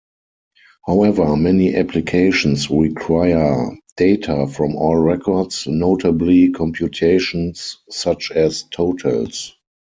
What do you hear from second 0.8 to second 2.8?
However, many applications